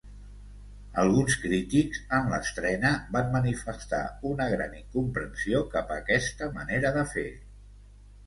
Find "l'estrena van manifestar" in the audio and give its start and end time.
2.35-4.01